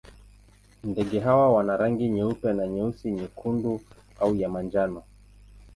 [0.83, 3.81] Ndege hawa wana rangi nyeupe na nyeusi, nyekundu
[4.19, 5.03] au ya manjano.